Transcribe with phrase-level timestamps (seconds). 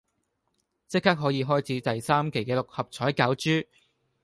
[0.87, 3.67] 即刻可以開始第三期嘅六合彩攪珠